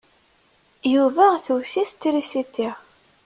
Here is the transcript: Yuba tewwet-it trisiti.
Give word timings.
Yuba 0.93 1.25
tewwet-it 1.45 1.97
trisiti. 2.01 2.69